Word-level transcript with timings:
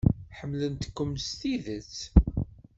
Ḥemmlent-kem 0.37 1.11
s 1.25 1.27
tidet. 1.39 1.95